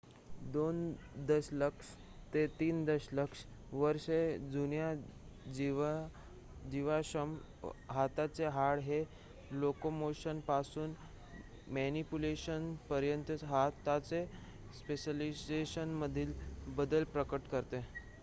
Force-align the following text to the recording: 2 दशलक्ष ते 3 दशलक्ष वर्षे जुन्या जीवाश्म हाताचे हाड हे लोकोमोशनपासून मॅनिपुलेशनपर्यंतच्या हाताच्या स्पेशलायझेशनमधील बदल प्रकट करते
2 0.45 0.61
दशलक्ष 1.27 1.89
ते 2.33 2.45
3 2.59 2.77
दशलक्ष 2.85 3.43
वर्षे 3.73 4.17
जुन्या 4.53 4.87
जीवाश्म 6.69 7.35
हाताचे 7.91 8.45
हाड 8.57 8.79
हे 8.83 8.99
लोकोमोशनपासून 9.57 10.93
मॅनिपुलेशनपर्यंतच्या 11.73 13.49
हाताच्या 13.49 14.25
स्पेशलायझेशनमधील 14.75 16.33
बदल 16.75 17.03
प्रकट 17.13 17.47
करते 17.51 17.85